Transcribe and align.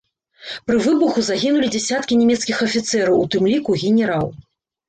Пры 0.69 0.77
выбуху 0.85 1.19
загінулі 1.27 1.69
дзясяткі 1.75 2.17
нямецкіх 2.21 2.65
афіцэраў, 2.69 3.21
у 3.27 3.31
тым 3.37 3.43
ліку 3.55 3.69
генерал. 3.83 4.27